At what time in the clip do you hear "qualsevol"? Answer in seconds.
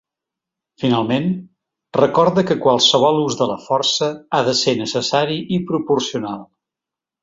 2.65-3.23